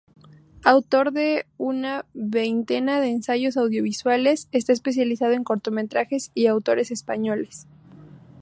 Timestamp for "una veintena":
1.59-2.99